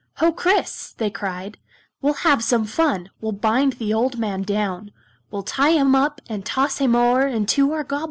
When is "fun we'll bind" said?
2.65-3.73